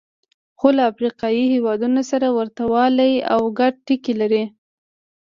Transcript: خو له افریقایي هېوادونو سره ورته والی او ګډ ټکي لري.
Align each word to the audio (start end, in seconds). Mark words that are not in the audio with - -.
خو 0.59 0.67
له 0.77 0.83
افریقایي 0.91 1.43
هېوادونو 1.53 2.01
سره 2.11 2.27
ورته 2.37 2.61
والی 2.73 3.13
او 3.33 3.41
ګډ 3.59 3.73
ټکي 3.85 4.13
لري. 4.21 4.43